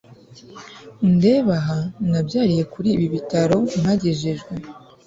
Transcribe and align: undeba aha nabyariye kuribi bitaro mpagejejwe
undeba 1.05 1.53
aha 1.61 1.79
nabyariye 2.09 2.63
kuribi 2.73 3.05
bitaro 3.13 3.55
mpagejejwe 3.79 4.53